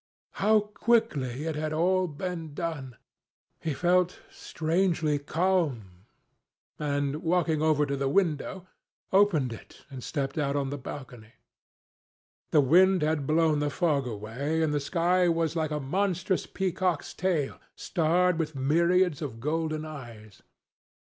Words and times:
How 0.31 0.61
quickly 0.61 1.45
it 1.45 1.55
had 1.55 1.73
all 1.73 2.07
been 2.07 2.55
done! 2.55 2.95
He 3.59 3.75
felt 3.75 4.17
strangely 4.31 5.19
calm, 5.19 6.07
and 6.79 7.17
walking 7.17 7.61
over 7.61 7.85
to 7.85 7.95
the 7.95 8.09
window, 8.09 8.65
opened 9.13 9.53
it 9.53 9.85
and 9.91 10.03
stepped 10.03 10.39
out 10.39 10.55
on 10.55 10.71
the 10.71 10.77
balcony. 10.79 11.33
The 12.49 12.61
wind 12.61 13.03
had 13.03 13.27
blown 13.27 13.59
the 13.59 13.69
fog 13.69 14.07
away, 14.07 14.63
and 14.63 14.73
the 14.73 14.79
sky 14.79 15.29
was 15.29 15.55
like 15.55 15.69
a 15.69 15.79
monstrous 15.79 16.47
peacock's 16.47 17.13
tail, 17.13 17.59
starred 17.75 18.39
with 18.39 18.55
myriads 18.55 19.21
of 19.21 19.39
golden 19.39 19.85
eyes. 19.85 20.41